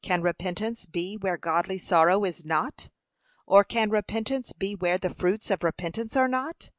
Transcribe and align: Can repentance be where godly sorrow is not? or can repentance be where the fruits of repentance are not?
Can 0.00 0.22
repentance 0.22 0.86
be 0.86 1.18
where 1.18 1.36
godly 1.36 1.76
sorrow 1.76 2.24
is 2.24 2.46
not? 2.46 2.88
or 3.44 3.62
can 3.62 3.90
repentance 3.90 4.54
be 4.54 4.74
where 4.74 4.96
the 4.96 5.10
fruits 5.10 5.50
of 5.50 5.62
repentance 5.62 6.16
are 6.16 6.28
not? 6.28 6.70